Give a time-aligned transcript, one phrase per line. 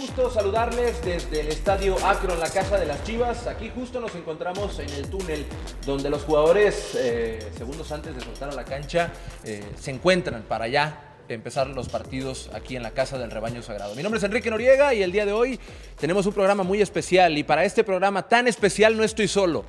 [0.00, 3.46] gusto saludarles desde el estadio Akron, la casa de las Chivas.
[3.46, 5.46] Aquí justo nos encontramos en el túnel
[5.86, 9.12] donde los jugadores, eh, segundos antes de soltar a la cancha,
[9.44, 13.94] eh, se encuentran para allá empezar los partidos aquí en la Casa del Rebaño Sagrado.
[13.94, 15.58] Mi nombre es Enrique Noriega y el día de hoy
[15.98, 19.64] tenemos un programa muy especial y para este programa tan especial no estoy solo.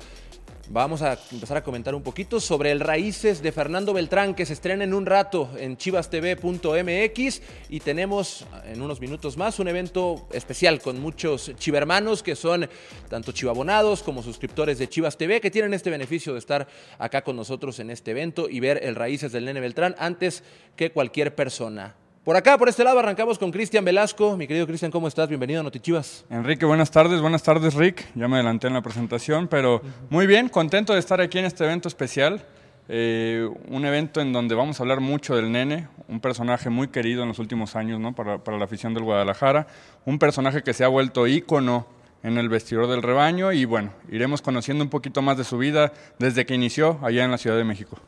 [0.68, 4.52] Vamos a empezar a comentar un poquito sobre el Raíces de Fernando Beltrán que se
[4.52, 10.80] estrena en un rato en chivastv.mx y tenemos en unos minutos más un evento especial
[10.80, 12.68] con muchos chivermanos que son
[13.08, 16.66] tanto chivabonados como suscriptores de Chivas TV que tienen este beneficio de estar
[16.98, 20.42] acá con nosotros en este evento y ver el Raíces del Nene Beltrán antes
[20.74, 21.94] que cualquier persona.
[22.26, 24.36] Por acá, por este lado, arrancamos con Cristian Velasco.
[24.36, 25.28] Mi querido Cristian, ¿cómo estás?
[25.28, 26.24] Bienvenido a Notichivas.
[26.28, 27.20] Enrique, buenas tardes.
[27.20, 28.04] Buenas tardes, Rick.
[28.16, 29.80] Ya me adelanté en la presentación, pero
[30.10, 32.44] muy bien, contento de estar aquí en este evento especial.
[32.88, 37.22] Eh, un evento en donde vamos a hablar mucho del nene, un personaje muy querido
[37.22, 38.12] en los últimos años ¿no?
[38.12, 39.68] para, para la afición del Guadalajara,
[40.04, 41.86] un personaje que se ha vuelto ícono
[42.24, 45.92] en el vestidor del rebaño y bueno, iremos conociendo un poquito más de su vida
[46.18, 48.00] desde que inició allá en la Ciudad de México.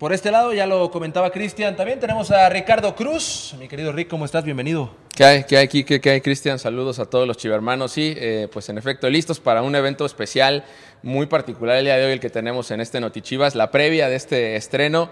[0.00, 3.54] Por este lado, ya lo comentaba Cristian, también tenemos a Ricardo Cruz.
[3.58, 4.42] Mi querido Rick, ¿cómo estás?
[4.42, 4.90] Bienvenido.
[5.14, 6.58] ¿Qué hay, qué hay, ¿Qué, hay, Cristian?
[6.58, 7.92] Saludos a todos los chivermanos.
[7.92, 10.64] Sí, eh, pues en efecto, listos para un evento especial,
[11.02, 14.16] muy particular el día de hoy, el que tenemos en este Notichivas, la previa de
[14.16, 15.10] este estreno,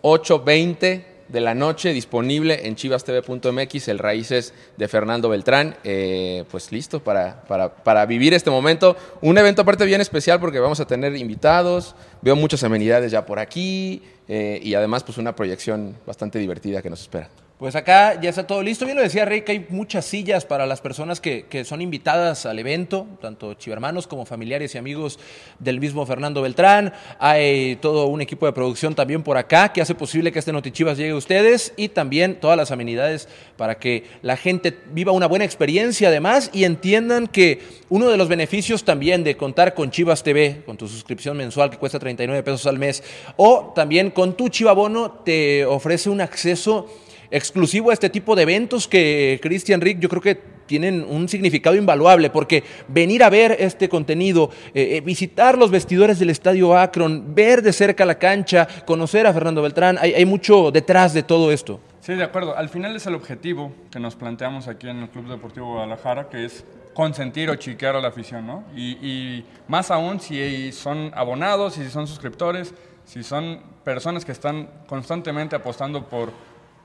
[0.00, 5.76] 8.20 de la noche, disponible en chivastv.mx, el Raíces de Fernando Beltrán.
[5.84, 8.96] Eh, pues listo para, para, para, vivir este momento.
[9.20, 13.38] Un evento aparte bien especial porque vamos a tener invitados, veo muchas amenidades ya por
[13.38, 17.28] aquí eh, y además pues una proyección bastante divertida que nos espera.
[17.60, 18.86] Pues acá ya está todo listo.
[18.86, 22.58] Bien lo decía Rick, hay muchas sillas para las personas que, que, son invitadas al
[22.58, 25.18] evento, tanto chivermanos como familiares y amigos
[25.58, 26.94] del mismo Fernando Beltrán.
[27.18, 30.96] Hay todo un equipo de producción también por acá que hace posible que este Notichivas
[30.96, 35.44] llegue a ustedes y también todas las amenidades para que la gente viva una buena
[35.44, 40.62] experiencia además y entiendan que uno de los beneficios también de contar con Chivas TV,
[40.64, 43.02] con tu suscripción mensual que cuesta 39 pesos al mes,
[43.36, 46.88] o también con tu Chivabono te ofrece un acceso
[47.30, 51.74] exclusivo a este tipo de eventos que Christian Rick yo creo que tienen un significado
[51.74, 57.34] invaluable, porque venir a ver este contenido, eh, eh, visitar los vestidores del Estadio Akron,
[57.34, 61.80] ver de cerca la cancha, conocer a Fernando Beltrán, hay, mucho detrás de todo esto.
[61.98, 62.56] Sí, de acuerdo.
[62.56, 66.44] Al final es el objetivo que nos planteamos aquí en el Club Deportivo Guadalajara, que
[66.44, 66.64] es
[66.94, 68.62] consentir o chiquear a la afición, ¿no?
[68.76, 72.74] Y, y más aún si son abonados, si son suscriptores,
[73.04, 76.30] si son personas que están constantemente apostando por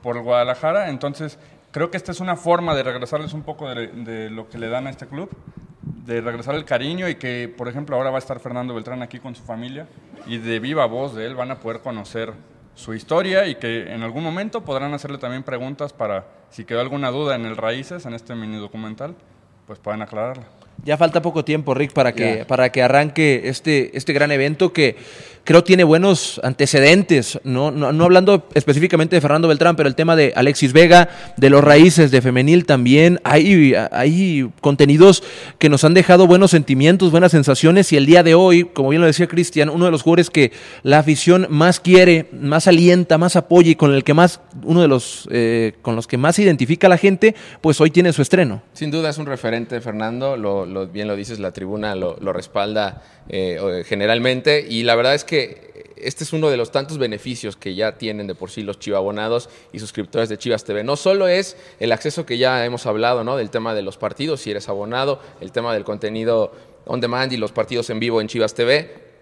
[0.05, 0.89] por Guadalajara.
[0.89, 1.39] Entonces,
[1.71, 4.69] creo que esta es una forma de regresarles un poco de, de, lo que le
[4.69, 5.31] dan a este club,
[5.81, 9.17] de regresar el cariño y que, por ejemplo, ahora va a estar Fernando Beltrán aquí
[9.17, 9.87] con su familia
[10.27, 12.33] y de viva voz de él van a poder conocer
[12.75, 17.09] su historia y que en algún momento podrán hacerle también preguntas para, si quedó alguna
[17.09, 19.15] duda en el Raíces, en este mini documental,
[19.65, 20.45] pues puedan aclararla.
[20.83, 22.47] Ya falta poco tiempo, Rick, para que, yeah.
[22.47, 24.95] para que arranque este, este gran evento que
[25.45, 27.71] creo tiene buenos antecedentes, ¿no?
[27.71, 31.63] No, no, hablando específicamente de Fernando Beltrán, pero el tema de Alexis Vega, de los
[31.63, 35.23] raíces de femenil también, hay, hay contenidos
[35.59, 39.01] que nos han dejado buenos sentimientos, buenas sensaciones y el día de hoy, como bien
[39.01, 43.35] lo decía Cristian, uno de los jugadores que la afición más quiere, más alienta, más
[43.35, 46.41] apoya y con el que más, uno de los eh, con los que más se
[46.41, 48.63] identifica la gente, pues hoy tiene su estreno.
[48.73, 53.03] Sin duda es un referente, Fernando, lo, lo bien lo dices, la tribuna lo, respalda
[53.29, 57.75] eh, generalmente y la verdad es que este es uno de los tantos beneficios que
[57.75, 60.83] ya tienen de por sí los chivabonados y suscriptores de Chivas TV.
[60.83, 63.37] No solo es el acceso que ya hemos hablado, ¿no?
[63.37, 66.51] Del tema de los partidos, si eres abonado, el tema del contenido
[66.85, 69.14] on demand y los partidos en vivo en Chivas TV.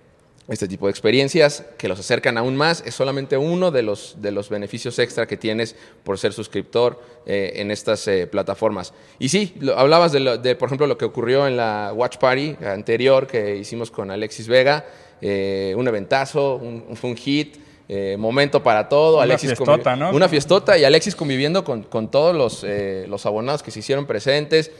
[0.47, 4.31] Este tipo de experiencias que los acercan aún más es solamente uno de los, de
[4.31, 8.93] los beneficios extra que tienes por ser suscriptor eh, en estas eh, plataformas.
[9.19, 12.17] Y sí, lo, hablabas de, lo, de, por ejemplo, lo que ocurrió en la Watch
[12.17, 14.85] Party anterior que hicimos con Alexis Vega.
[15.21, 17.56] Eh, un eventazo, un, fue un hit,
[17.88, 19.15] eh, momento para todo.
[19.15, 20.12] Una Alexis fiestota, ¿no?
[20.12, 24.06] Una fiestota y Alexis conviviendo con, con todos los, eh, los, abonados que se hicieron
[24.06, 24.71] presentes.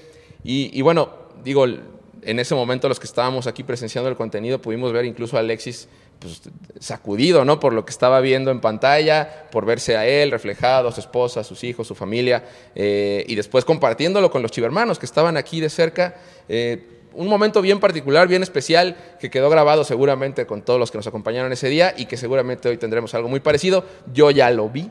[0.44, 1.10] Y, y, bueno,
[1.44, 1.66] digo,
[2.26, 5.88] en ese momento los que estábamos aquí presenciando el contenido pudimos ver incluso a Alexis
[6.20, 6.42] pues,
[6.80, 7.60] sacudido, ¿no?
[7.60, 11.44] Por lo que estaba viendo en pantalla, por verse a él reflejado, a su esposa,
[11.44, 12.44] sus hijos, su familia,
[12.76, 16.16] eh, y después compartiéndolo con los chivermanos que estaban aquí de cerca.
[16.48, 20.98] Eh, un momento bien particular, bien especial, que quedó grabado seguramente con todos los que
[20.98, 23.86] nos acompañaron ese día y que seguramente hoy tendremos algo muy parecido.
[24.14, 24.90] Yo ya lo vi,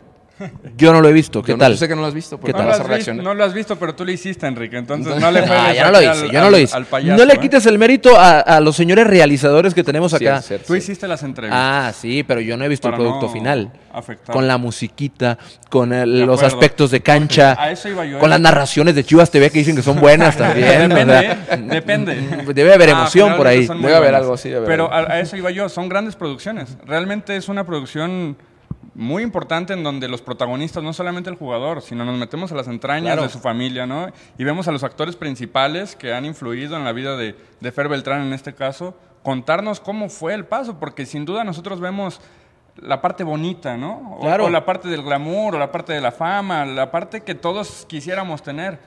[0.77, 1.41] Yo no lo he visto.
[1.43, 1.73] ¿Qué Yo no- tal?
[1.73, 2.63] yo sé que no lo has visto, ¿Qué tal?
[2.63, 4.77] No vas lo, has visto, no lo has visto, pero tú lo hiciste, Enrique.
[4.77, 6.77] Entonces no le Ah, yo no lo hice, al- yo no lo hice.
[6.77, 7.39] al payaso, no le ¿eh?
[7.39, 10.43] quites el mérito a, a los señores realizadores que tenemos acá.
[10.43, 11.61] Cierto, Tú hiciste las entrevistas.
[11.63, 13.73] Ah, sí, pero yo no he visto Para el producto no final.
[13.93, 14.35] afectar.
[14.35, 15.39] Con la musiquita,
[15.71, 16.57] con el- los acuerdo.
[16.57, 18.31] aspectos de cancha, A eso iba yo, con ¿eh?
[18.31, 20.91] las narraciones de Chivas TV que dicen que son buenas también.
[20.91, 21.57] o Depende, sea.
[21.57, 22.53] Depende.
[22.55, 23.67] Debe haber Ah, emoción por ahí.
[23.67, 25.69] Debe haber algo, sí, debe haber Pero a eso iba yo.
[25.69, 26.77] Son grandes producciones.
[26.87, 28.37] Realmente es una producción
[28.95, 32.69] muy importante en donde los protagonistas, no solamente el jugador, sino nos metemos a las
[32.69, 33.23] entrañas Claro.
[33.23, 34.09] de su familia, ¿no?
[34.39, 37.89] Y vemos a los actores principales que han influido en la vida de, de Fer
[37.89, 42.21] Beltrán en este caso, contarnos cómo fue el paso, porque sin duda nosotros vemos
[42.77, 44.17] la parte bonita, ¿no?
[44.19, 44.47] O, Claro.
[44.47, 47.87] o la parte del glamour, o la parte de la fama, la parte que todos
[47.89, 48.79] quisiéramos tener,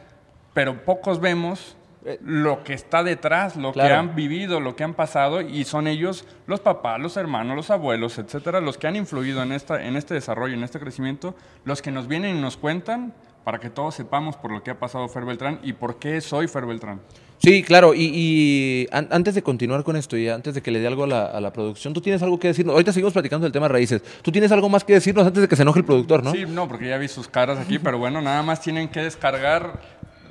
[0.54, 1.76] pero pocos vemos
[2.24, 6.26] lo que está detrás, lo que han vivido, lo que han pasado, y son ellos,
[6.46, 10.14] los papás, los hermanos, los abuelos, etcétera, los que han influido en, esta, en este
[10.14, 13.14] desarrollo, en este crecimiento, los que nos vienen y nos cuentan
[13.44, 16.48] para que todos sepamos por lo que ha pasado Fer Beltrán y por qué soy
[16.48, 17.00] Fer Beltrán.
[17.38, 20.80] Sí, claro, y, y an- antes de continuar con esto y antes de que le
[20.80, 22.74] dé algo a la, a la producción, tú tienes algo que decirnos.
[22.74, 24.02] Ahorita seguimos platicando del tema raíces.
[24.24, 26.32] Tú tienes algo más que decirnos antes de que se enoje el productor, ¿no?
[26.32, 29.80] Sí, no, porque ya vi sus caras aquí, pero bueno, nada más tienen que descargar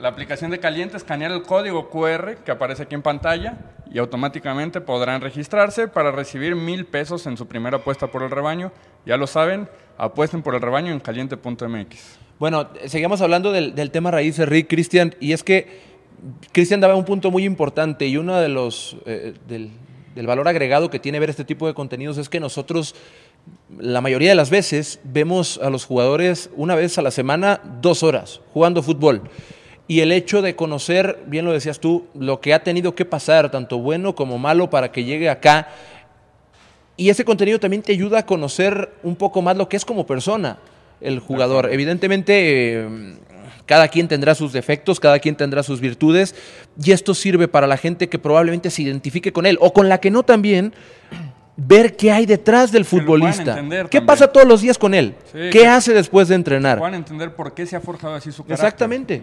[0.04, 3.56] la aplicación de Caliente, escanear el código QR que aparece aquí en pantalla
[3.90, 8.70] y automáticamente podrán registrarse para recibir mil pesos en su primera apuesta por el rebaño.
[9.06, 9.66] Ya lo saben,
[9.96, 12.18] apuesten por el rebaño en caliente.mx.
[12.38, 15.80] Bueno, seguimos hablando del, tema raíces, Rick, Cristian, y es que
[16.52, 20.98] Cristian daba un punto muy importante y uno de los eh, del valor agregado que
[20.98, 22.94] tiene ver este tipo de contenidos es que nosotros
[23.78, 28.02] la mayoría de las veces vemos a los jugadores una vez a la semana, dos
[28.02, 29.22] horas, jugando fútbol.
[29.86, 33.50] Y el hecho de conocer, bien lo decías tú, lo que ha tenido que pasar,
[33.50, 35.68] tanto bueno como malo, para que llegue acá.
[36.96, 40.06] Y ese contenido también te ayuda a conocer un poco más lo que es como
[40.06, 40.58] persona
[41.00, 41.68] el jugador.
[41.70, 43.16] Evidentemente, eh,
[43.66, 46.34] cada quien tendrá sus defectos, cada quien tendrá sus virtudes,
[46.82, 49.98] y esto sirve para la gente que probablemente se identifique con él, o con la
[49.98, 50.72] que no también,
[51.56, 53.62] ver qué hay detrás del futbolista.
[53.90, 55.14] ¿Qué pasa todos los días con él?
[55.32, 56.78] Sí, ¿Qué hace después de entrenar?
[56.78, 58.64] Puedan entender por qué se ha forjado así su carácter.
[58.66, 59.22] Exactamente.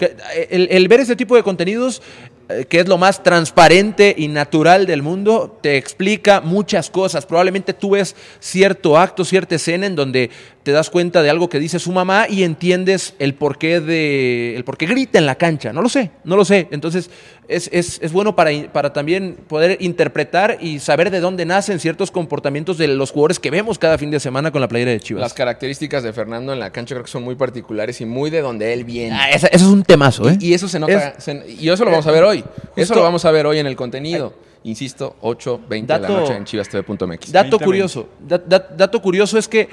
[0.00, 2.02] eh, El, el ver ese tipo de contenidos,
[2.50, 7.24] eh, que es lo más transparente y natural del mundo, te explica muchas cosas.
[7.24, 10.30] Probablemente tú ves cierto acto, cierta escena en donde
[10.62, 14.64] te das cuenta de algo que dice su mamá y entiendes el porqué de el
[14.64, 15.72] por qué grita en la cancha.
[15.72, 16.68] No lo sé, no lo sé.
[16.70, 17.10] Entonces
[17.50, 22.10] es, es- es bueno para, para también poder interpretar y saber de dónde nacen ciertos
[22.10, 25.20] comportamientos de los jugadores que vemos cada fin de semana con la playera de Chivas.
[25.20, 28.40] Las características de Fernando en la cancha creo que son muy particulares y muy de
[28.40, 29.16] donde él viene.
[29.18, 30.36] Ah, esa- eso es un temazo, ¿eh?
[30.40, 32.44] Y eso se nota, Es- se- y eso lo vamos a ver hoy.
[32.76, 34.32] Eso lo vamos a ver hoy en el contenido.
[34.62, 37.32] Insisto, 8, 20 de la noche en chivastv.mx.
[37.32, 39.66] Dato 20, curioso, da- da- dato curioso es que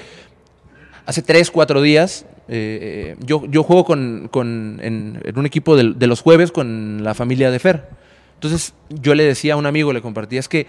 [1.08, 5.74] hace 3, 4 días eh, eh, yo, yo juego con, con- en, en un equipo
[5.76, 7.88] del- de, los jueves con la familia de Fer.
[8.34, 10.66] Entonces yo le decía a un amigo, le compartía, es que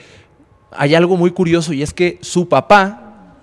[0.72, 3.36] hay algo muy curioso y es que su papá,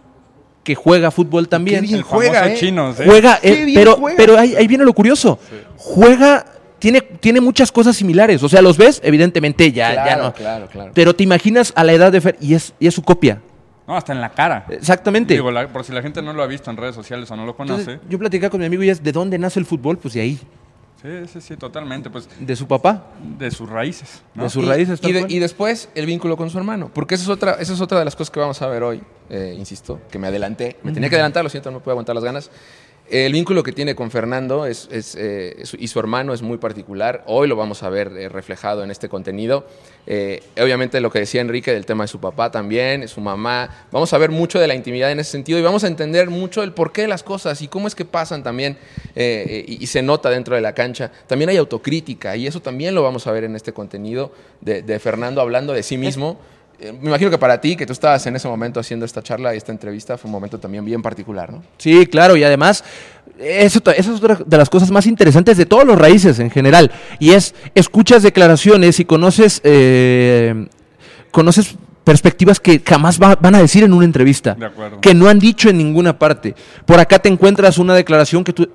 [0.65, 2.57] que juega fútbol también, bien El juega, ¿eh?
[2.59, 3.05] chinos, ¿eh?
[3.07, 4.17] juega, Qué eh, bien pero, juega.
[4.17, 5.39] pero ahí, ahí viene lo curioso,
[5.77, 6.45] juega,
[6.79, 10.91] tiene, tiene muchas cosas similares, o sea, los ves, evidentemente ya, ya no, claro, claro.
[10.95, 13.41] pero te imaginas a la edad de Fer y es, y es su copia.
[13.87, 14.67] No, hasta en la cara.
[14.69, 15.35] Exactamente.
[15.35, 17.47] Digo, la- por si la gente no lo ha visto en redes sociales o no
[17.47, 17.83] lo conoce.
[17.93, 20.21] Entonces, yo platicaba con mi amigo y es de dónde nace el fútbol, pues de
[20.23, 20.41] ahí,
[21.03, 22.09] Sí, sí, sí, totalmente.
[22.11, 23.05] Pues de su papá,
[23.39, 24.23] de sus raíces.
[24.35, 24.45] ¿no?
[24.45, 24.99] de sus Y- raíces.
[25.05, 26.91] Y, de- y después el vínculo con su hermano.
[26.93, 29.03] Porque esa es otra, esa es otra de las cosas que vamos a ver hoy.
[29.29, 30.77] eh, insisto, que me adelanté.
[30.83, 32.51] Me tenía que adelantar, lo siento, no me puedo aguantar las ganas.
[33.11, 37.23] El vínculo que tiene con Fernando es, es, eh, y su hermano es muy particular.
[37.27, 39.67] Hoy lo vamos a ver eh, reflejado en este contenido.
[40.07, 43.87] Eh, obviamente lo que decía Enrique del tema de su papá también, su mamá.
[43.91, 46.63] Vamos a ver mucho de la intimidad en ese sentido y vamos a entender mucho
[46.63, 48.77] el porqué de las cosas y cómo es que pasan también
[49.15, 51.11] eh, eh, y, y se nota dentro de la cancha.
[51.27, 54.99] También hay autocrítica y eso también lo vamos a ver en este contenido de, de
[54.99, 56.39] Fernando hablando de sí mismo.
[56.79, 59.55] Eh, me imagino que para ti, que tú estabas en ese momento haciendo esta charla
[59.55, 61.63] y esta entrevista, fue un momento también bien particular, ¿no?
[61.79, 62.85] Sí, claro, y además,
[63.39, 67.31] eso, es otra de las cosas más interesantes de todos los raíces en general, y
[67.33, 70.67] es, escuchas declaraciones y conoces, eh,
[71.31, 71.75] conoces
[72.05, 75.01] perspectivas que jamás va- van a decir en una entrevista, De acuerdo.
[75.01, 76.55] que no han dicho en ninguna parte.
[76.85, 78.69] Por acá te encuentras una declaración que tú...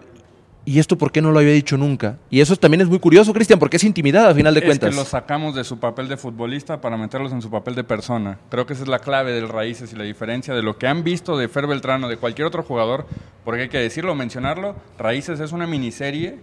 [0.63, 2.17] ¿Y esto por qué no lo había dicho nunca?
[2.29, 4.91] Y eso también es muy curioso, Cristian, porque es intimidad a final de es cuentas.
[4.91, 8.37] que los sacamos de su papel de futbolista para meterlos en su papel de persona.
[8.49, 11.03] Creo que esa es la clave del Raíces y la diferencia de lo que han
[11.03, 13.07] visto de Fer Beltrán o de cualquier otro jugador,
[13.43, 14.75] porque hay que decirlo, mencionarlo.
[14.99, 16.37] Raíces es una miniserie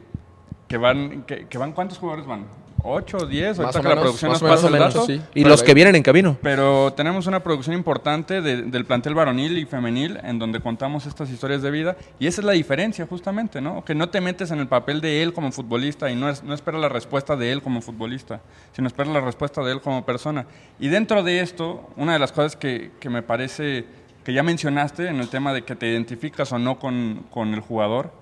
[0.67, 2.47] que van, que, que van ¿cuántos jugadores van?
[2.83, 5.07] 8 o 10, Más ahorita o que la producción nos pasa el dato.
[5.07, 5.21] sí.
[5.35, 6.37] Y los que vienen en camino.
[6.43, 11.31] Pero tenemos una producción importante de- del plantel varonil y femenil en donde contamos estas
[11.31, 13.85] historias de vida y esa es la diferencia justamente, ¿no?
[13.85, 16.55] Que no te metes en el papel de él como futbolista y no, es, no
[16.55, 18.41] esperas la respuesta de él como futbolista,
[18.73, 20.47] sino esperas la respuesta de él como persona.
[20.79, 23.85] Y dentro de esto, una de las cosas que, que me parece
[24.25, 27.61] que ya mencionaste en el tema de que te identificas o no con, con el
[27.61, 28.13] jugador,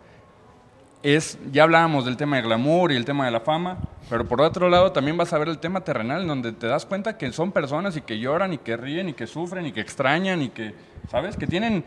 [1.02, 4.40] es, ya hablábamos del tema de glamour y el tema de la fama, pero por
[4.40, 7.32] otro lado también vas a ver el tema terrenal, en donde te das cuenta que
[7.32, 10.48] son personas y que lloran y que ríen y que sufren y que extrañan y
[10.48, 10.74] que,
[11.10, 11.36] ¿sabes?
[11.36, 11.84] Que tienen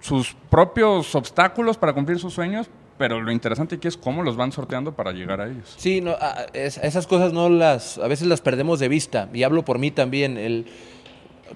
[0.00, 4.52] sus propios obstáculos para cumplir sus sueños, pero lo interesante aquí es cómo los van
[4.52, 5.74] sorteando para llegar a ellos.
[5.76, 6.16] Sí, no,
[6.52, 9.28] esas cosas no las, a veces las perdemos de vista.
[9.32, 10.36] Y hablo por mí también.
[10.36, 10.66] El,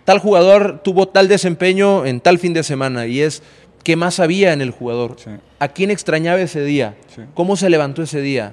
[0.04, 3.42] tal jugador tuvo tal desempeño en tal fin de semana y es
[3.86, 5.14] qué más había en el jugador.
[5.16, 5.30] Sí.
[5.60, 6.96] ¿A quién extrañaba ese día?
[7.14, 7.22] Sí.
[7.34, 8.52] ¿Cómo se levantó ese día?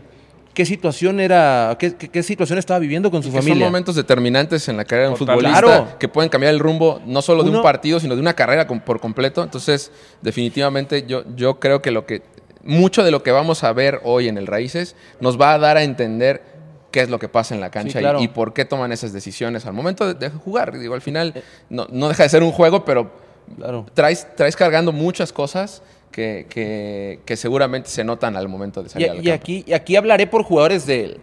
[0.54, 3.66] ¿Qué situación era, qué, qué- qué situación estaba viviendo con su Que son familia?
[3.66, 5.88] momentos determinantes en la carrera de un futbolista Claro.
[5.98, 9.00] que pueden cambiar el rumbo no solo de un partido, sino de una carrera por
[9.00, 9.42] completo.
[9.42, 12.22] Entonces, definitivamente yo, yo creo que lo que
[12.64, 15.78] mucho de lo que vamos a ver hoy en el Raíces nos va a dar
[15.78, 16.44] a entender
[16.92, 18.22] qué es lo que pasa en la cancha y- claro.
[18.22, 20.78] y, por qué toman esas decisiones al momento de, de jugar.
[20.78, 21.34] Digo, al final
[21.72, 23.23] no, no deja de ser un juego, pero
[23.58, 23.86] Claro.
[23.94, 25.82] traes, traes cargando muchas cosas
[26.12, 29.34] que, que- que seguramente se notan al momento de Y, salir al y campo.
[29.36, 31.18] aquí, y aquí hablaré por jugadores del,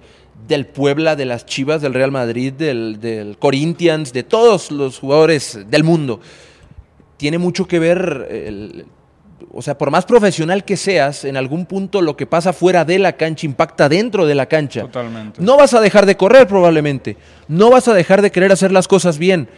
[0.48, 5.58] del Puebla, de las Chivas, del Real Madrid, del, del Corinthians, de todos los jugadores
[5.68, 6.20] del mundo.
[7.16, 8.86] Tiene mucho que ver, el-
[9.52, 12.98] o sea, por más profesional que seas, en algún punto lo que pasa fuera de
[12.98, 14.82] la cancha impacta dentro de la cancha.
[14.82, 15.40] Totalmente.
[15.42, 17.16] No vas a dejar de correr probablemente,
[17.48, 19.48] no vas a dejar de querer hacer las cosas bien,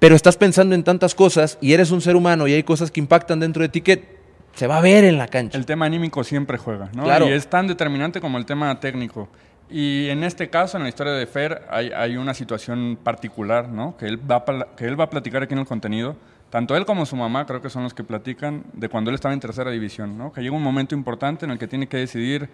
[0.00, 2.98] pero estás pensando en tantas cosas y eres un ser humano y hay cosas que
[2.98, 4.18] impactan dentro de ti que
[4.54, 5.56] se va a ver en la cancha.
[5.56, 7.04] El tema anímico siempre juega, ¿no?
[7.04, 7.28] Claro.
[7.28, 9.28] Y es tan determinante como el tema técnico.
[9.70, 13.96] Y en este caso, en la historia de Fer, hay, hay una situación particular, ¿no?
[13.96, 16.16] Que él, va a, pla- que él va a platicar aquí en el contenido.
[16.50, 19.32] Tanto él como su mamá creo que son los que platican de cuando él estaba
[19.32, 20.32] en tercera división, ¿no?
[20.32, 22.48] Que llega un momento importante en el que tiene que decidir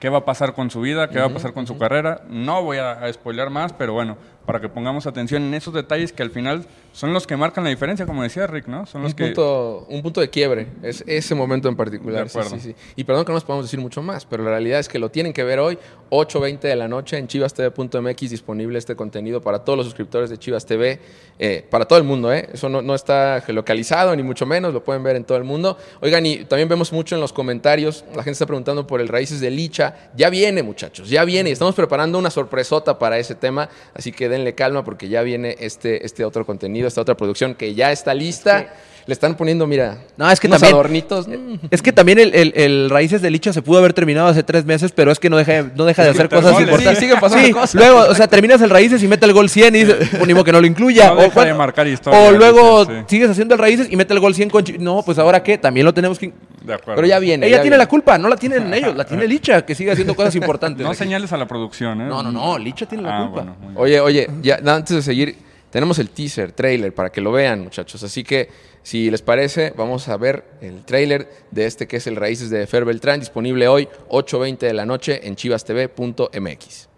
[0.00, 2.22] qué va a pasar con su vida, qué va a pasar con su carrera.
[2.30, 6.12] No voy a, a spoilear más, pero bueno, para que pongamos atención en esos detalles
[6.12, 8.86] que al final son los que marcan la diferencia, como decía Rick, ¿no?
[8.86, 9.26] Son los un, que...
[9.26, 12.24] punto, un punto de quiebre, es ese momento en particular.
[12.24, 12.74] De sí, sí, sí.
[12.96, 15.10] Y perdón que no nos podemos decir mucho más, pero la realidad es que lo
[15.10, 15.78] tienen que ver hoy,
[16.10, 20.66] 8.20 de la noche en chivastv.mx, disponible este contenido para todos los suscriptores de Chivas
[20.66, 21.00] TV,
[21.38, 22.48] eh, para todo el mundo, ¿eh?
[22.52, 25.78] Eso no, no está geolocalizado, ni mucho menos, lo pueden ver en todo el mundo.
[26.00, 29.40] Oigan, y también vemos mucho en los comentarios, la gente está preguntando por el Raíces
[29.40, 30.10] de Licha.
[30.14, 34.28] Ya viene, muchachos, ya viene, y estamos preparando una sorpresota para ese tema, así que
[34.32, 38.14] denle calma porque ya viene este, este otro contenido, esta otra producción que ya está
[38.14, 38.74] lista.
[39.04, 41.26] Le están poniendo, mira, No, es que unos también- adornitos.
[41.26, 41.54] mm.
[41.72, 44.64] Es que también el, el- el Raíces de Licha se pudo haber terminado hace tres
[44.64, 46.68] meses, pero es que no deja, no deja de hacer cosas goles.
[46.68, 46.98] importantes.
[46.98, 47.74] Sí, siguen pasando Sí, cosas.
[47.74, 50.34] Luego, o sea, terminas el Raíces y mete el gol 100 y dices, "Pues ni
[50.34, 51.06] modo que no lo incluya.
[51.08, 52.92] No o, deja de bueno, marcar historia, o luego sí.
[53.08, 54.64] sigues haciendo el Raíces y mete el gol 100 con...
[54.78, 56.32] No, pues ahora qué, también lo tenemos que...
[56.62, 56.94] De acuerdo.
[56.94, 57.46] Pero ya viene.
[57.46, 57.78] Ella ya tiene viene.
[57.78, 60.80] la culpa, no la tienen ellos, la tiene Licha, que sigue haciendo cosas importantes.
[60.84, 60.98] No aquí.
[60.98, 62.06] señales a la producción, ¿eh?
[62.06, 63.42] No, no, no, Licha tiene la Ah, culpa.
[63.42, 63.56] bueno.
[63.80, 65.36] Oye, oye, ya antes de seguir,
[65.72, 68.02] tenemos el teaser, trailer, para que lo vean, muchachos.
[68.04, 68.48] Así que,
[68.84, 72.64] si les parece, vamos a ver el trailer de este que es el Raíces de
[72.68, 76.88] Fer Beltrán, disponible hoy, 8.20 de la noche en chivastv.mx.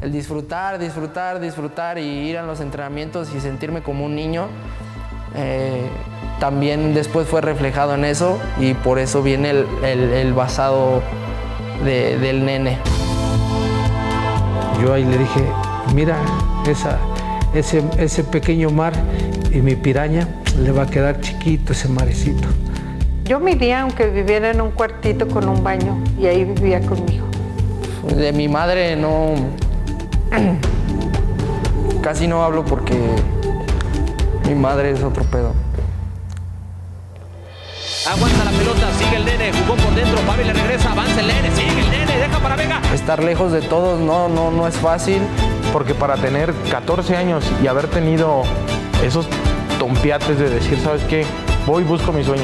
[0.00, 4.48] El disfrutar, disfrutar, disfrutar y ir a los entrenamientos y sentirme como un niño,
[5.36, 5.82] eh,
[6.40, 11.02] también después fue reflejado en eso y por eso viene el, el- el basado
[11.84, 12.78] de- del nene.
[14.82, 15.44] Yo ahí le dije,
[15.94, 16.16] mira,
[16.66, 16.98] esa,
[17.54, 18.92] ese, ese pequeño mar
[19.52, 20.28] y mi piraña
[20.62, 22.48] le va a quedar chiquito ese marecito.
[23.24, 27.26] Yo mi día, aunque viviera en un cuartito con un baño, y ahí vivía conmigo.
[28.16, 29.34] De mi madre no...
[32.02, 32.94] Casi no hablo porque
[34.48, 35.52] mi madre es otro pedo.
[38.10, 41.50] Aguanta la pelota, sigue el nene, jugó por dentro, Pavel le regresa, avanza el nene,
[41.54, 42.80] sigue el nene, deja para Vega.
[42.94, 45.20] Estar lejos de todos no, no, no es fácil.
[45.72, 48.42] Porque para tener 14 años y haber tenido
[49.04, 49.28] esos
[49.78, 51.24] tompiates de decir, ¿sabes qué?
[51.66, 52.42] Voy y busco mi sueño.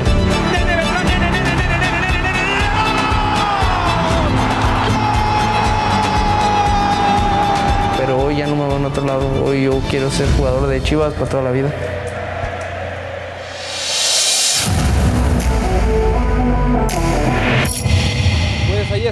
[7.99, 9.45] Pero hoy ya no me veo en otro lado.
[9.45, 11.75] Hoy yo quiero ser jugador de Chivas para toda la vida.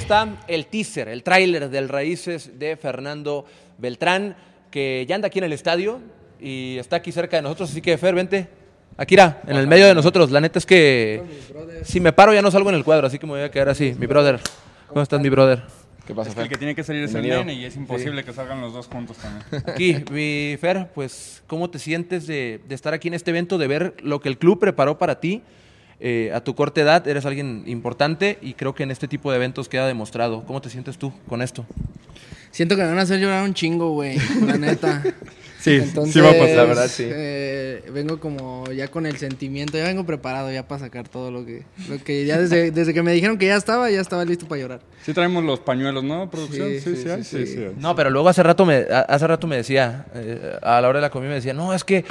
[0.04, 3.46] Está el teaser, el tráiler del Raíces de Fernando
[3.78, 4.36] Beltrán,
[4.70, 5.98] que ya anda aquí en el estadio
[6.38, 8.46] y está aquí cerca de nosotros, así que Fer, vente.
[8.98, 10.30] Akira, en el medio de nosotros.
[10.30, 11.22] La neta es que
[11.84, 13.70] si me paro ya no salgo en el cuadro, así que me voy a quedar
[13.70, 13.96] así.
[13.98, 14.40] Mi brother.
[14.88, 15.62] ¿Cómo estás, mi brother?
[16.06, 16.52] ¿Qué pasa, Es que el Fer?
[16.52, 19.16] que tiene que salir es el nene y es imposible que salgan los dos juntos
[19.16, 19.64] también.
[19.66, 23.66] Aquí, mi Fer, pues, ¿cómo te sientes de, de estar aquí en este evento, de
[23.68, 25.42] ver lo que el club preparó para ti?
[26.06, 29.36] Eh, a tu corta edad eres alguien importante y creo que en este tipo de
[29.36, 30.44] eventos queda demostrado.
[30.44, 31.64] ¿Cómo te sientes tú con esto?
[32.50, 35.02] Siento que me van a hacer llorar un chingo, güey, la neta.
[35.64, 36.56] Sí, Entonces, sí va a pasar.
[36.56, 37.04] La verdad, sí.
[37.08, 41.46] eh, vengo como ya con el sentimiento, ya vengo preparado ya para sacar todo lo
[41.46, 44.46] que, lo que ya desde, desde que me dijeron que ya estaba, ya estaba listo
[44.46, 44.80] para llorar.
[45.06, 46.68] Sí traemos los pañuelos, ¿no, producción?
[46.68, 47.52] Sí, Sí, sí, sí, hay, sí, sí, sí.
[47.54, 47.72] sí hay.
[47.78, 51.02] No, pero luego hace rato me, hace rato me decía, eh, a la hora de
[51.02, 52.04] la comida me decía, no, es que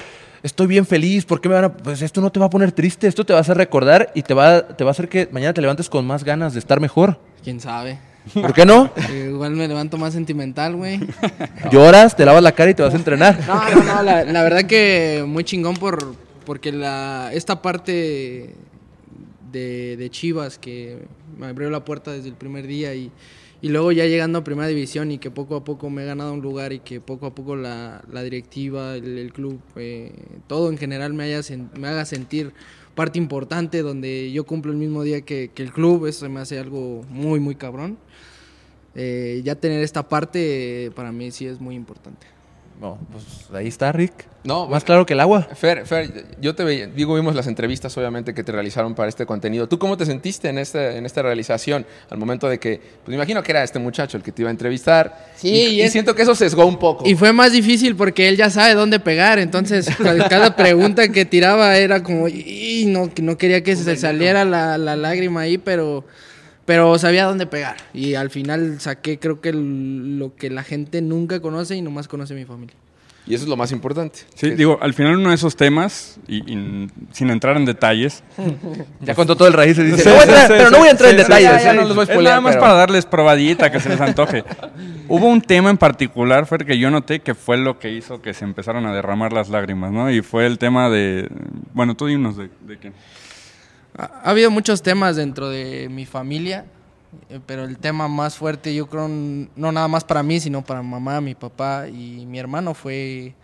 [0.44, 1.74] estoy bien feliz, ¿por qué me van a...?
[1.74, 4.22] Pues esto no te va a poner triste, esto te va a hacer recordar y
[4.22, 6.80] te va, te va a hacer que mañana te levantes con más ganas de estar
[6.80, 7.18] mejor.
[7.44, 7.98] ¿Quién sabe?
[8.34, 8.92] ¿Por qué no?
[9.10, 11.00] Eh, igual me levanto más sentimental, güey.
[11.72, 13.40] Lloras, te lavas la cara y te vas a entrenar.
[13.48, 18.54] No, no, no, la, la verdad que muy chingón por, porque la, esta parte
[19.52, 21.00] de, de Chivas que
[21.38, 23.12] me abrió la puerta desde el primer día y,
[23.64, 26.34] y luego ya llegando a Primera División y que poco a poco me he ganado
[26.34, 30.12] un lugar y que poco a poco la, la directiva, el, club, eh,
[30.48, 31.40] todo en general me, haya,
[31.80, 32.52] me haga sentir
[32.94, 36.60] parte importante donde yo cumplo el mismo día que, que el club, eso me hace
[36.60, 37.98] algo muy, muy cabrón.
[38.96, 42.33] Eh, ya tener esta parte eh, para mí sí es muy importante.
[42.82, 44.12] No, pues ahí está, Rick.
[44.44, 45.44] No, Más claro que el agua.
[45.56, 49.26] Fer, Fer, yo te veía, digo, vimos las entrevistas obviamente que te realizaron para este
[49.26, 49.70] contenido.
[49.70, 53.16] ¿Tú cómo te sentiste en, este, en esta realización al momento de que, pues me
[53.16, 55.28] imagino que era este muchacho el que te iba a entrevistar?
[55.38, 57.08] Sí, y, y siento que eso sesgó un poco.
[57.08, 61.24] Y fue más difícil porque él ya sabe dónde pegar, entonces ca- cada pregunta que
[61.24, 65.58] tiraba era como, y no, que no quería que se saliera la, la lágrima ahí,
[65.58, 66.04] pero,
[66.66, 67.76] pero sabía dónde pegar.
[67.94, 72.08] Y al final saqué creo que el- lo que la gente nunca conoce y nomás
[72.08, 72.76] conoce mi familia.
[73.26, 74.20] Y eso es lo más importante.
[74.36, 78.22] Sí, digo, al final uno de esos temas, y, y sin entrar en detalles,
[79.02, 80.72] Ya contó todo el raíz y dice, Sí, "No voy a sí, entrar- sí, pero
[80.72, 81.52] no voy a entrar sí, en sí, detalles.
[81.52, 81.76] ya, ya ¿eh?".
[81.76, 84.02] no los voy a es spoilear, nada más pero- para darles probadita que se les
[84.02, 84.44] antoje.
[85.08, 88.34] Hubo un tema en particular, Fer, que yo noté que fue lo que hizo que
[88.34, 90.12] se empezaron a derramar las lágrimas, ¿no?
[90.12, 91.30] Y fue el tema de...
[91.74, 92.94] Bueno, tú dinos de, de quién.
[93.98, 96.66] Ha, ha habido muchos temas dentro de mi familia,
[97.30, 100.82] eh, pero el tema más fuerte yo creo, no nada más para mí, sino para
[100.82, 103.36] mamá, mi papá y mi hermano fue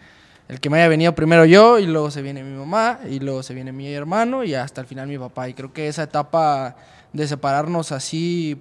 [0.50, 3.44] el que me haya venido primero yo y luego se viene mi mamá y luego
[3.44, 5.48] se viene mi hermano y hasta el final mi papá.
[5.48, 6.76] Y creo que esa etapa
[7.14, 8.60] de separarnos así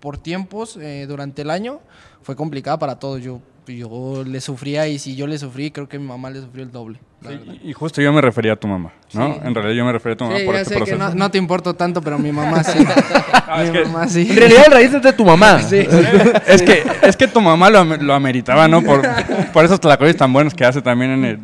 [0.00, 1.80] por tiempos eh, durante el año
[2.22, 3.22] fue complicada para todos.
[3.22, 6.62] Yo, yo le sufría y si yo le sufrí, creo que mi mamá le sufrió
[6.64, 6.98] el doble.
[7.64, 9.34] Y, justo yo me refería a tu mamá, ¿no?
[9.34, 9.40] Sí.
[9.42, 11.08] En realidad yo me refería a tu mamá Sí, por ya este sé que proceso.
[11.10, 12.78] no, no te importo tanto, pero mi mamá sí.
[13.48, 14.26] Ah, es mi que- mamá sí.
[14.30, 15.58] En realidad el raíz es de tu mamá.
[16.46, 18.82] Es que, es que tu mamá lo, lo ameritaba, ¿no?
[18.82, 19.02] Por,
[19.52, 21.38] por esos tlacoyos tan buenos que hace también en el...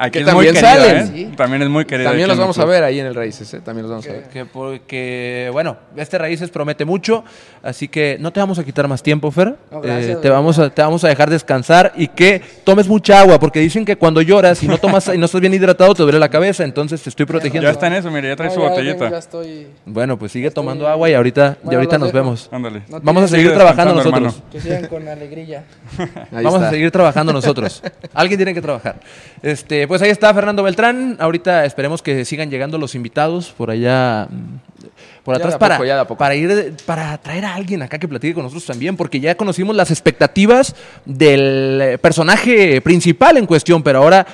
[0.00, 0.96] Aquí Que es muy también querido, salen.
[0.96, 1.10] ¿eh?
[1.30, 1.36] Sí.
[1.36, 2.08] También es muy querido.
[2.10, 3.60] También los vamos a ver ahí en el Raíces, ¿eh?
[3.60, 4.22] También los vamos a ver.
[4.28, 7.24] Que porque, bueno, este Raíces promete mucho,
[7.62, 9.56] así que no te vamos a quitar más tiempo, Fer.
[9.70, 13.20] No, gracias, Eh, te, vamos a, te vamos a dejar descansar y que tomes mucha
[13.20, 16.02] agua, porque dicen que cuando lloras y no tomas y no estás bien hidratado te
[16.04, 17.66] duele la cabeza, entonces te estoy protegiendo.
[17.68, 18.98] Ya está en eso, mira, ya trae No, su ya botellita.
[19.04, 19.66] vengo, ya estoy...
[19.84, 22.18] Bueno, pues sigue tomando agua y ahorita, y ahorita nos dejo.
[22.24, 22.48] vemos.
[22.52, 22.82] Ándale.
[22.88, 24.42] No Vamos a seguir trabajando nosotros.
[24.52, 25.64] Que sigan con alegrilla.
[25.98, 26.68] Ahí Vamos está.
[26.68, 27.82] a seguir trabajando nosotros.
[28.14, 29.00] Alguien tiene que trabajar.
[29.42, 31.16] Este, pues ahí está Fernando Beltrán.
[31.18, 34.84] Ahorita esperemos que sigan llegando los invitados por allá, mm,
[35.24, 38.44] por atrás a para, a para ir, para traer a alguien acá que platique con
[38.44, 44.26] nosotros también, porque ya conocimos las expectativas del eh, personaje principal en cuestión, pero ahora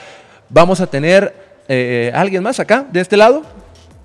[0.50, 1.34] vamos a tener
[1.68, 3.42] eh, a alguien más acá de este lado.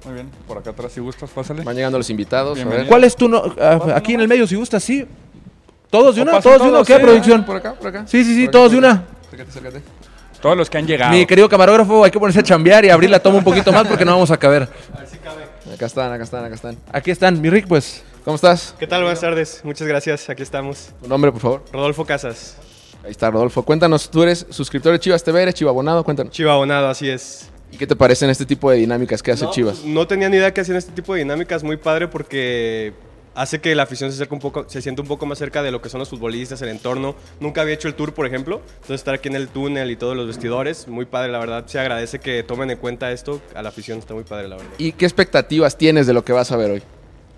[0.05, 1.63] Muy bien, por acá atrás si gustas, pásale.
[1.63, 2.59] Van llegando los invitados.
[2.59, 2.87] A ver.
[2.87, 5.05] ¿Cuál es tu no- ah, aquí en el medio si gusta sí?
[5.89, 7.43] Todos de una, todos de una, ¿qué sí, producción?
[7.43, 8.03] Por acá, por acá.
[8.07, 9.05] Sí, sí, sí, todos de una.
[9.27, 9.81] Acércate, acércate.
[10.41, 11.11] Todos los que han llegado.
[11.11, 13.87] Mi querido camarógrafo, hay que ponerse a chambear y abrir la toma un poquito más
[13.87, 14.67] porque no vamos a caber.
[15.73, 16.77] Acá están, acá están, acá están.
[16.91, 18.03] Aquí están, mi Rick, pues.
[18.23, 18.75] ¿Cómo estás?
[18.77, 19.01] ¿Qué tal?
[19.01, 19.61] Buenas tardes.
[19.63, 20.29] Muchas gracias.
[20.29, 20.89] Aquí estamos.
[21.01, 21.65] Tu nombre, por favor.
[21.71, 22.57] Rodolfo Casas.
[23.03, 23.63] Ahí está, Rodolfo.
[23.63, 26.33] Cuéntanos, tú eres suscriptor de Chivas TV, eres chivabonado, cuéntanos.
[26.33, 27.49] Chiva Abonado, así es.
[27.71, 29.83] ¿Y qué te parecen este tipo de dinámicas que hace no, Chivas?
[29.85, 31.63] no tenía ni idea que hacían este tipo de dinámicas.
[31.63, 32.93] Muy padre porque
[33.41, 35.71] hace que la afición se, acerque un poco, se sienta un poco más cerca de
[35.71, 37.15] lo que son los futbolistas, el entorno.
[37.39, 38.61] Nunca había hecho el tour, por ejemplo.
[38.75, 41.63] Entonces estar aquí en el túnel y todos los vestidores, muy padre, la verdad.
[41.67, 43.41] Se agradece que tomen en cuenta esto.
[43.55, 44.71] A la afición está muy padre, la verdad.
[44.77, 46.83] ¿Y qué expectativas tienes de lo que vas a ver hoy?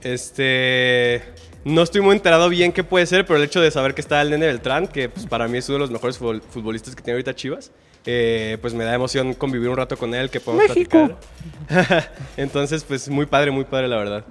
[0.01, 1.21] Este.
[1.63, 4.19] No estoy muy enterado bien qué puede ser, pero el hecho de saber que está
[4.23, 7.03] el Nene Beltrán, que pues, para mí es uno de los mejores futbol- futbolistas que
[7.03, 7.71] tiene ahorita Chivas,
[8.07, 11.15] eh, pues me da emoción convivir un rato con él, que podemos México.
[11.69, 12.11] platicar.
[12.37, 14.25] Entonces, pues muy padre, muy padre, la verdad.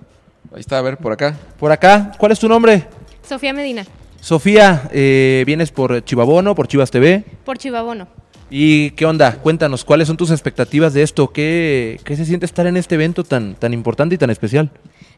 [0.53, 1.37] Ahí está, a ver, por acá.
[1.59, 2.87] Por acá, ¿cuál es tu nombre?
[3.23, 3.85] Sofía Medina,
[4.21, 7.25] Sofía, eh, vienes por Chivabono, por Chivas TV.
[7.45, 8.09] por Chivabono.
[8.53, 9.37] ¿Y qué onda?
[9.37, 11.33] Cuéntanos, ¿cuáles son tus expectativas de esto?
[11.33, 14.71] ¿Qué, qué se siente estar en este evento tan, tan importante y tan especial?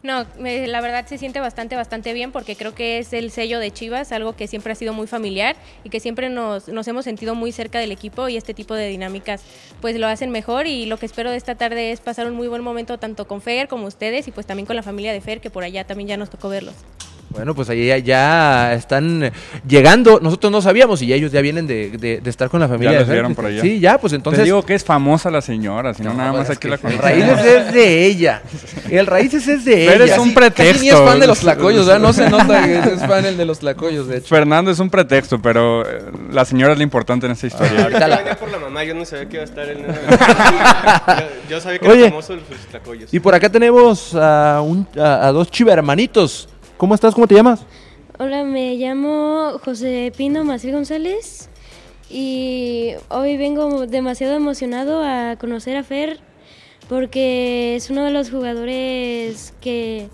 [0.03, 3.59] No, me- la verdad se siente bastante, bastante bien porque creo que es el sello
[3.59, 7.05] de Chivas, algo que siempre ha sido muy familiar y que siempre nos, nos hemos
[7.05, 9.43] sentido muy cerca del equipo y este tipo de dinámicas
[9.81, 12.49] pues lo hacen mejor y lo que espero de esta tarde es pasar un muy
[12.49, 15.41] buen momento tanto con Fer como ustedes y pues también con la familia de Fer
[15.41, 16.75] que por allá también ya nos tocó verlos.
[17.33, 19.31] Bueno, pues ahí ya, ya están
[19.67, 20.21] llegando.
[20.23, 22.93] Nosotros no sabíamos y ya ellos ya vienen de, de- de estar con la familia.
[22.93, 23.63] Ya de los vieron por allá.
[23.63, 24.41] Sí, ya, pues entonces.
[24.41, 26.97] Te digo que es famosa la señora, si no, nada más aquí la que El
[26.99, 27.29] conocemos.
[27.37, 28.43] Raíces es de ella.
[28.91, 30.15] El Raíces es de Pero ella.
[30.15, 30.73] es un Sí, pretexto.
[30.75, 32.01] Casi ni es fan de los tlacoyos, ¿verdad?
[32.01, 34.29] No se nota que es fan el de los tlacoyos, de hecho.
[34.29, 37.83] Fernando es un pretexto, pero eh, la señora es lo importante en esta historia.
[37.85, 39.79] ahorita la- Venía por la mamá, yo no sabía que iba a estar él.
[39.89, 42.01] yo, yo sabía que Oye.
[42.03, 43.13] era famoso los tlacoyos.
[43.15, 46.49] Y por acá tenemos a, un- a- a dos chiva hermanitos.
[46.83, 47.15] ¿Cómo estás?
[47.15, 47.65] ¿Cómo te llamas?
[48.19, 51.49] Hola, me llamo José Pino Maciel González
[52.11, 56.19] y hoy vengo demasiado emocionado a conocer a Fer
[56.89, 60.09] porque es uno de los jugadores que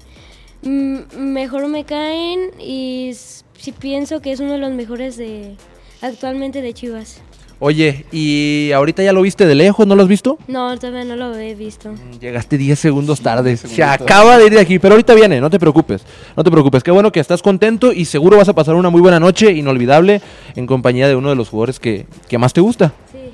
[0.61, 5.57] mejor me caen y sí pienso que es uno de los mejores de
[6.03, 7.23] actualmente de Chivas.
[7.61, 9.85] Oye, ¿y ahorita ya lo viste de lejos?
[9.85, 10.39] ¿No lo has visto?
[10.47, 11.93] No, todavía no lo he visto.
[12.21, 13.57] Llegaste 10 segundos tarde.
[13.57, 16.03] Se acaba de ir de aquí, pero ahorita viene, no te preocupes.
[16.37, 16.85] No te preocupes.
[16.85, 20.23] Qué bueno que estás contento y seguro vas a pasar una muy buena noche, inolvidable,
[20.55, 22.93] en compañía de uno de los jugadores que, que más te gusta.
[23.11, 23.33] Sí.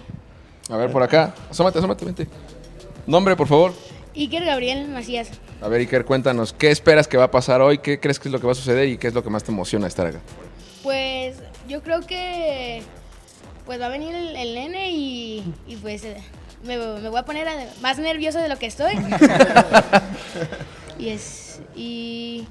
[0.72, 1.34] A ver, por acá.
[1.50, 2.26] Asómate, asómate, vente.
[3.06, 3.74] Nombre, por favor.
[4.16, 5.28] Iker Gabriel Macías.
[5.60, 7.78] A ver, Iker, cuéntanos, ¿qué esperas que va a pasar hoy?
[7.78, 9.44] ¿Qué crees que es lo que va a suceder y qué es lo que más
[9.44, 10.20] te emociona estar acá?
[10.82, 11.36] Pues
[11.68, 12.82] yo creo que
[13.66, 16.16] pues va a venir el, el nene y, y, pues eh,
[16.64, 17.46] me, me voy a poner
[17.82, 18.94] más nervioso de lo que estoy.
[20.98, 22.46] y es y,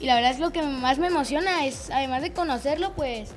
[0.00, 3.30] y la verdad es lo que más me emociona es además de conocerlo pues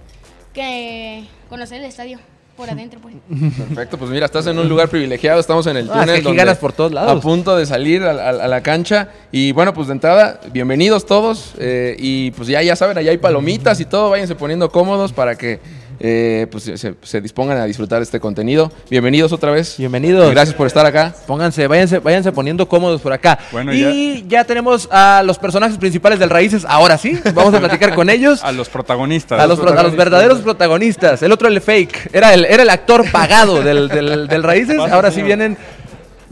[0.53, 2.19] que conocer el estadio
[2.55, 3.13] por adentro pues.
[3.29, 6.01] Perfecto, pues mira, estás en un lugar privilegiado, estamos en el Ah, túnel.
[6.01, 7.15] es que aquí donde- ganas por todos lados.
[7.15, 9.09] A punto de salir a, a- a la cancha.
[9.31, 11.53] Y bueno, pues de entrada, bienvenidos todos.
[11.59, 15.35] eh, y pues ya, ya saben, allá hay palomitas y todo, váyanse poniendo cómodos para
[15.37, 15.59] que
[15.99, 18.71] eh, pues, se, se dispongan a disfrutar de este contenido.
[18.89, 19.75] Bienvenidos otra vez.
[19.77, 20.29] Bienvenidos.
[20.31, 21.13] Gracias por estar acá.
[21.25, 23.39] Pónganse, váyanse, váyanse poniendo cómodos por acá.
[23.51, 24.43] Bueno, y ya...
[24.43, 26.65] tenemos a los personajes principales del Raíces.
[26.67, 28.43] Ahora sí, vamos a platicar con ellos.
[28.47, 29.39] A los protagonistas.
[29.39, 31.21] A los, pro- a los verdaderos protagonistas.
[31.23, 32.09] El otro el fake.
[32.13, 34.77] Era el, era el actor pagado del, del- del Raíces.
[34.79, 35.57] Ahora sí vienen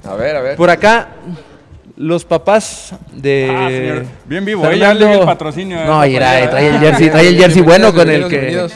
[0.04, 0.56] A ver, a ver.
[0.56, 1.10] por acá
[1.98, 3.50] los papás de.
[3.50, 4.06] Ah, señor.
[4.26, 5.20] Bien vivo, eh, ya Fernando.
[5.22, 6.50] el patrocinio a No, playera.
[6.50, 8.30] trae el jersey, trae el jersey bueno con el que.
[8.38, 8.74] bienvenidos.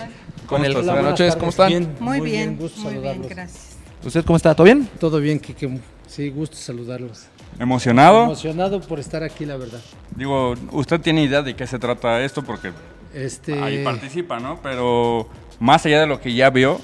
[0.49, 1.67] Con el, Buenas noches, ¿cómo están?
[1.69, 3.29] Bien, Muy bien, gusto muy bien, saludarlos.
[3.29, 3.77] gracias.
[4.03, 4.55] ¿Usted cómo está?
[4.55, 4.89] ¿Todo bien?
[4.99, 5.79] Todo bien, Kike.
[6.07, 7.25] Sí, gusto saludarlos.
[7.59, 8.23] ¿Emocionado?
[8.23, 9.81] Emocionado por estar aquí, la verdad.
[10.15, 12.71] Digo, usted tiene idea de qué se trata esto porque
[13.13, 14.59] Este, ahí participa, ¿no?
[14.62, 16.79] Pero más allá de lo que ya vio,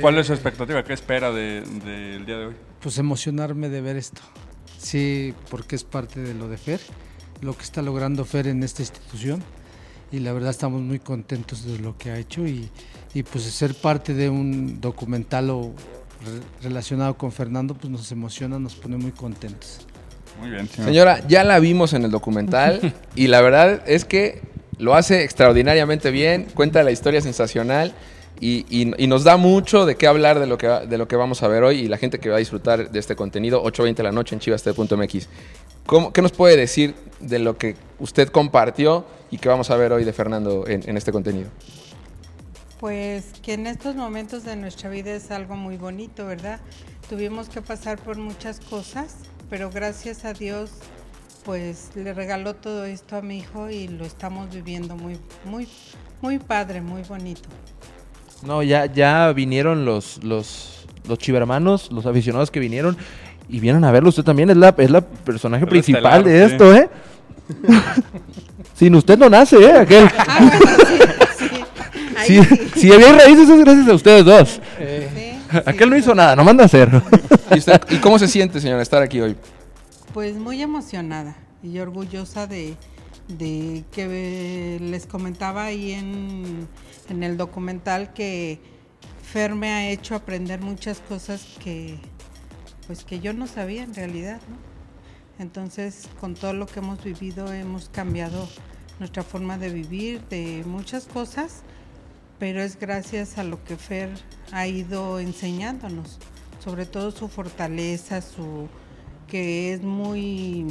[0.00, 0.82] ¿cuál es su expectativa?
[0.84, 2.54] ¿Qué espera de- del día de hoy?
[2.80, 4.20] pues emocionarme de ver esto.
[4.76, 6.80] Sí, porque es parte de lo de Fer,
[7.40, 9.42] lo que está logrando Fer en esta institución.
[10.14, 12.68] Y la verdad estamos muy contentos de lo que ha hecho y,
[13.14, 15.72] y pues ser parte de un documental o
[16.24, 19.80] re- relacionado con Fernando, pues nos emociona, nos pone muy contentos.
[20.40, 20.88] Muy bien, señor.
[20.88, 24.40] Señora, ya la vimos en el documental y la verdad es que
[24.78, 27.92] lo hace extraordinariamente bien, cuenta la historia sensacional
[28.40, 31.08] y, y- y nos da mucho de qué hablar de lo, que, va- de lo
[31.08, 33.64] que vamos a ver hoy y la gente que va a disfrutar de este contenido,
[33.64, 35.28] 8.20 de la noche en chivas.mx.
[35.86, 39.92] ¿Cómo- ¿Qué nos puede decir de lo que usted compartió y que vamos a ver
[39.92, 41.48] hoy de Fernando en, en este contenido?
[42.80, 46.60] Pues que en estos momentos de nuestra vida es algo muy bonito, ¿verdad?
[47.08, 49.16] Tuvimos que pasar por muchas cosas,
[49.48, 50.70] pero gracias a Dios,
[51.44, 55.68] pues le regaló todo esto a mi hijo y lo estamos viviendo muy, muy,
[56.20, 57.48] muy padre, muy bonito.
[58.42, 62.96] No, ya, ya vinieron los, los, los chivermanos, los aficionados que vinieron
[63.48, 64.08] y vienen a verlo.
[64.08, 66.52] Usted también es la, es la personaje Es principal estelar, de sí.
[66.52, 66.88] esto, ¿eh?
[68.74, 69.72] Sin usted no nace, ¿eh?
[69.78, 70.08] Aquel.
[70.18, 70.66] Ah, bueno,
[71.38, 72.14] sí, sí.
[72.16, 72.70] Ahí Si, sí.
[72.80, 74.60] si había raíces es gracias a ustedes dos.
[74.78, 76.90] Sí, Aquel no sí, hizo nada, no manda a hacer.
[77.54, 79.36] ¿Y, usted- y cómo se siente, señora, estar aquí hoy?
[80.12, 82.74] Pues muy emocionada y orgullosa de,
[83.28, 86.66] de que les comentaba ahí en,
[87.08, 88.58] en el documental que
[89.22, 91.98] Fer me ha hecho aprender muchas cosas que
[92.86, 94.56] pues que yo no sabía en realidad, ¿no?
[95.42, 98.48] Entonces, con todo lo que hemos vivido hemos cambiado
[98.98, 101.62] nuestra forma de vivir, de muchas cosas,
[102.38, 104.10] pero es gracias a lo que Fer
[104.52, 106.18] ha ido enseñándonos,
[106.62, 108.68] sobre todo su fortaleza, su
[109.26, 110.66] que es muy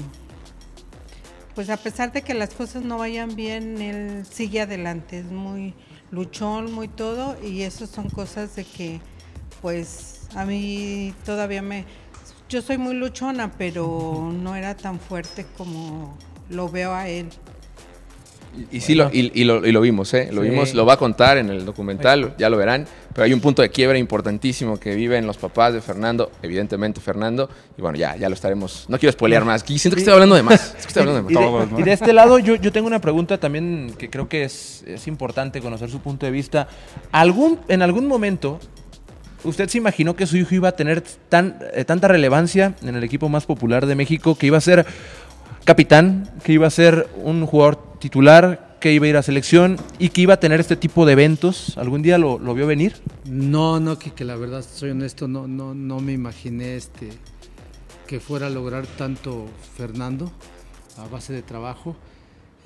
[1.56, 5.76] pues a pesar de que las cosas no vayan bien, él sigue adelante, es muy
[6.10, 8.99] luchón, muy todo y eso son cosas de que
[9.62, 11.86] pues a mí todavía me...
[12.50, 16.18] Yo soy muy luchona, pero no era tan fuerte como
[16.50, 17.30] lo veo a él.
[18.72, 20.30] Y, sí, lo, y, y lo, y lo vimos, ¿eh?
[20.32, 20.50] Lo Sí.
[20.50, 22.86] vimos, lo va a contar en el documental, ya lo verán.
[23.12, 27.50] Pero hay un punto de quiebre importantísimo que viven los papás de Fernando, evidentemente Fernando.
[27.76, 28.86] Y bueno, ya, ya lo estaremos.
[28.90, 29.62] No quiero spoilear más.
[29.66, 30.62] Siento que estoy hablando de más.
[30.62, 31.44] Siento que estoy hablando de Y más.
[31.44, 31.80] de, Todos, ¿no?
[31.80, 35.08] y de este lado, yo, yo tengo una pregunta también que creo que es, es
[35.08, 36.68] importante conocer su punto de vista.
[37.12, 38.60] ¿Algún, en algún momento,
[39.44, 43.04] usted se imaginó que su hijo iba a tener tan, eh, tanta relevancia en el
[43.04, 44.86] equipo más popular de México, que iba a ser
[45.64, 50.10] capitán, que iba a ser un jugador titular, que iba a ir a selección y
[50.10, 51.78] que iba a tener este tipo de eventos?
[51.78, 52.96] ¿Algún día lo, vio venir?
[53.24, 57.10] No, no, que la verdad, soy honesto, no, no, no me imaginé este
[58.08, 60.32] que fuera a lograr tanto Fernando
[60.98, 61.96] a base de trabajo.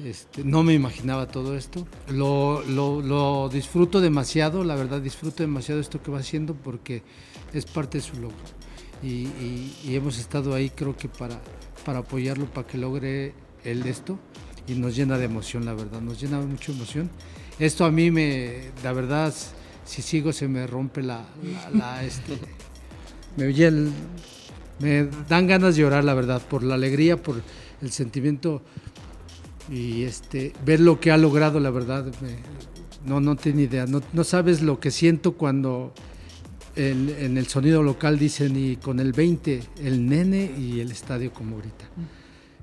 [0.03, 1.87] Este, no me imaginaba todo esto.
[2.09, 7.01] Lo, lo- lo disfruto demasiado, la verdad disfruto demasiado esto que va haciendo porque
[7.53, 8.37] es parte de su logro.
[9.01, 11.39] Y, y- y hemos estado ahí creo que para,
[11.85, 13.33] para apoyarlo, para que logre
[13.63, 14.19] él esto.
[14.67, 17.09] Y nos llena de emoción, la verdad, nos llena de mucha emoción.
[17.57, 19.33] Esto a mí me, la verdad,
[19.85, 22.37] si sigo se me rompe la, la- la, este,
[23.35, 23.47] me,
[24.79, 27.41] me dan ganas de llorar, la verdad, por la alegría, por
[27.81, 28.61] el sentimiento
[29.69, 32.37] y este ver lo que ha logrado, la verdad, me-
[33.05, 35.93] no, no tiene idea, no, no sabes lo que siento cuando
[36.75, 41.31] el- en el sonido local dicen y con el 20, el nene y el estadio
[41.33, 41.85] como ahorita.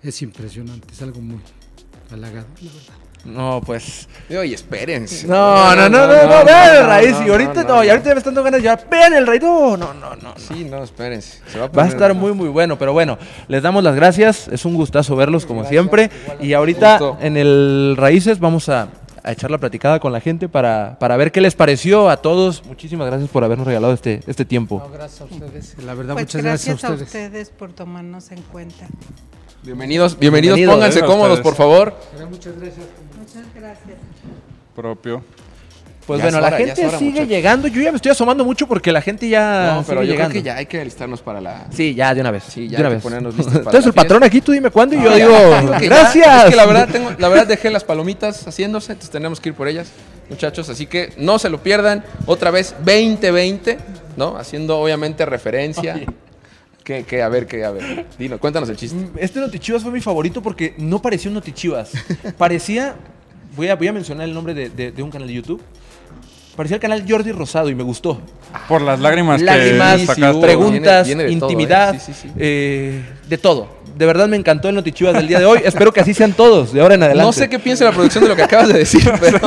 [0.02, 1.38] Es impresionante, es algo muy
[2.10, 2.94] halagado, la verdad.
[3.24, 4.06] No, pues...
[4.30, 5.26] Oye, espérense.
[5.26, 7.16] No, no, no, no, no, vean el raíz.
[7.26, 8.86] y ahorita no, y ahorita me están dando ganas de llorar.
[8.90, 9.42] Vean el raíz.
[9.42, 10.34] No, no, no, no.
[10.36, 11.40] Sí, no, espérense.
[11.50, 12.78] Se va a, Va a poner- estar muy, muy bueno.
[12.78, 13.16] Pero bueno,
[13.48, 14.48] les damos las gracias.
[14.48, 16.10] Es un gustazo verlos como siempre.
[16.40, 17.18] Y ahorita Gusto.
[17.22, 18.88] en el Raíces vamos a,
[19.22, 22.62] a echar la platicada con la gente para, para ver qué les pareció a todos.
[22.66, 24.86] Muchísimas gracias por habernos regalado este, este tiempo.
[24.92, 25.76] gracias a ustedes.
[25.84, 27.08] La verdad, Pues muchas gracias, gracias, a ustedes.
[27.26, 28.86] ustedes por tomarnos en cuenta.
[29.62, 31.94] Bienvenidos, bienvenidos, Bienvenidos, pónganse a cómodos, por favor.
[32.30, 32.84] Muchas gracias.
[33.24, 33.98] Muchas gracias.
[34.74, 35.22] Propio.
[36.06, 37.28] Pues Ya bueno, la gente hora, sigue muchachos.
[37.30, 37.68] llegando.
[37.68, 39.76] Yo ya me estoy asomando mucho porque la gente ya.
[39.76, 40.32] No, pero sigue yo llegando.
[40.32, 41.66] creo que ya hay que alistarnos para la.
[41.70, 42.44] Sí, ya, de una vez.
[42.44, 43.02] Sí, ya de hay una que vez.
[43.02, 45.30] ponernos listos para Entonces la el patrón aquí, tú dime cuándo y yo ya, digo,
[45.72, 45.78] ya.
[45.80, 46.44] gracias.
[46.44, 49.54] Es que la verdad, tengo, la verdad dejé las palomitas haciéndose, entonces tenemos que ir
[49.54, 49.88] por ellas,
[50.28, 50.68] muchachos.
[50.68, 52.04] Así que no se lo pierdan.
[52.26, 53.78] Otra vez 2020,
[54.18, 54.36] ¿no?
[54.36, 55.98] Haciendo obviamente referencia.
[56.84, 58.04] Que, que, a ver, que, a ver.
[58.18, 59.08] Dino, cuéntanos el chiste.
[59.16, 61.92] Este Notichivas fue mi favorito porque no parecía un Notichivas.
[62.36, 62.94] Parecía,
[63.56, 65.60] voy a, voy a mencionar el nombre de, de- de un canal de YouTube.
[66.56, 68.20] Parecía el canal Jordi Rosado y me gustó.
[68.68, 70.40] Por las lágrimas, Lágrimas, que sacaste.
[70.40, 71.98] preguntas, Viene- viene de todo, intimidad, ¿eh?
[71.98, 72.32] Sí, sí, sí.
[72.38, 73.82] eh, de todo.
[73.96, 75.60] De verdad me encantó el Notichivas del día de hoy.
[75.64, 77.26] Espero que así sean todos, de ahora en adelante.
[77.26, 79.38] No sé qué piensa la producción de lo que acabas de decir, pero,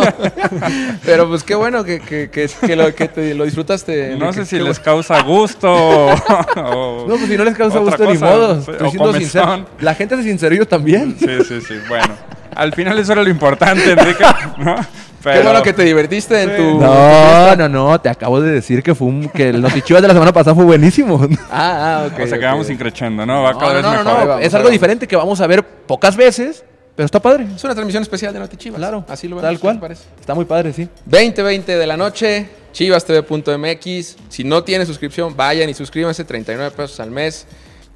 [1.06, 4.16] pero pues qué bueno que, que, que, que lo, que te- lo disfrutaste.
[4.18, 6.14] No sé si les causa gusto o,
[6.58, 8.60] o- No, pues si no les causa gusto, ni modo.
[8.60, 9.66] Estoy siendo sincero.
[9.80, 11.16] La gente se sinceró yo también.
[11.18, 11.74] Sí, sí, sí.
[11.88, 12.14] Bueno,
[12.58, 14.24] al final eso era lo importante, Enrique.
[14.58, 14.76] ¿no?
[14.76, 16.56] Qué Pero- bueno que te divertiste en Sí.
[16.58, 16.80] tu.
[16.80, 20.14] No, no, no, te acabo de decir que fue un- que el Notichivas de la
[20.14, 21.20] semana pasada fue buenísimo.
[21.52, 22.20] Ah, ah, ok.
[22.24, 23.44] O sea, que vamos increchando, ¿no?
[23.44, 24.20] Va No, cada no, vez no, no, mejor.
[24.22, 26.64] no, vamos, es algo diferente que vamos a ver pocas veces,
[26.96, 27.46] pero está padre.
[27.56, 28.78] Es una transmisión especial de Notichivas.
[28.80, 29.48] Claro, Así lo vemos.
[29.48, 29.76] tal ¿qué cual.
[29.76, 30.04] te parece?
[30.20, 30.88] Está muy padre, sí.
[31.06, 34.16] 2020 de la noche, chivastv.mx.
[34.30, 37.46] Si no tiene suscripción, vayan y suscríbanse, 39 pesos al mes.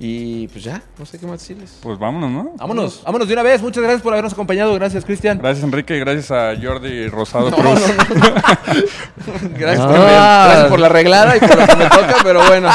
[0.03, 1.77] Y pues ya, no sé qué más decirles.
[1.83, 2.51] Pues vámonos, ¿no?
[2.57, 3.61] Vámonos, vámonos de una vez.
[3.61, 4.73] Muchas gracias por habernos acompañado.
[4.73, 5.37] Gracias, Cristian.
[5.37, 7.79] Gracias, Enrique, y gracias a Jordi Rosado No, Cruz.
[8.09, 8.33] no, no.
[9.59, 12.69] Gracias, por, gracias por la arreglada y por lo que me toca, pero bueno,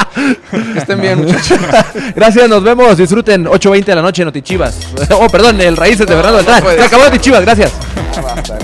[0.50, 1.58] que estén bien, muchachos.
[2.14, 2.96] Gracias, nos vemos.
[2.96, 4.78] Disfruten 8.20 de la noche, Notichivas.
[5.10, 6.76] Oh, perdón, el Raíces de Fernando no Beltrán.
[6.78, 7.04] Se acabó.
[7.06, 7.72] Notichivas, gracias.
[8.22, 8.58] Basta.